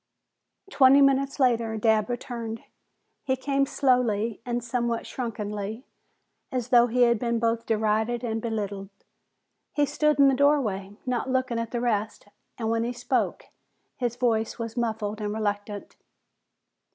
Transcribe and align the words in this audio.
Twenty 0.71 0.99
minutes 0.99 1.39
later, 1.39 1.77
Dabb 1.77 2.09
returned. 2.09 2.63
He 3.23 3.35
came 3.35 3.67
slowly, 3.67 4.41
and 4.47 4.63
somewhat 4.63 5.05
shrunkenly, 5.05 5.85
as 6.51 6.69
though 6.69 6.87
he 6.87 7.03
had 7.03 7.19
been 7.19 7.37
both 7.37 7.67
derided 7.67 8.23
and 8.23 8.41
belittled. 8.41 8.89
He 9.73 9.85
stood 9.85 10.17
in 10.17 10.27
the 10.27 10.33
doorway, 10.33 10.97
not 11.05 11.29
looking 11.29 11.59
at 11.59 11.69
the 11.69 11.81
rest, 11.81 12.25
and 12.57 12.71
when 12.71 12.83
he 12.83 12.93
spoke 12.93 13.49
his 13.95 14.15
voice 14.15 14.57
was 14.57 14.75
muffled 14.75 15.21
and 15.21 15.31
reluctant. 15.35 15.95